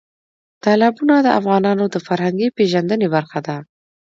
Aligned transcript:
تالابونه 0.63 1.15
د 1.21 1.27
افغانانو 1.39 1.85
د 1.93 1.95
فرهنګي 2.07 2.47
پیژندنې 2.57 3.07
برخه 3.15 3.39
ده. 3.47 3.57